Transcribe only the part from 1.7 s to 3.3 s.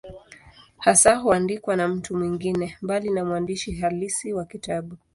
na mtu mwingine, mbali na